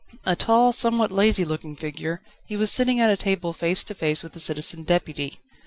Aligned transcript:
A 0.25 0.35
tall, 0.35 0.71
somewhat 0.71 1.11
lazy 1.11 1.45
looking 1.45 1.75
figure, 1.75 2.23
he 2.47 2.57
was 2.57 2.71
sitting 2.71 2.99
at 2.99 3.11
a 3.11 3.15
table 3.15 3.53
face 3.53 3.83
to 3.83 3.93
face 3.93 4.23
with 4.23 4.33
the 4.33 4.39
Citizen 4.39 4.81
Deputy. 4.81 5.35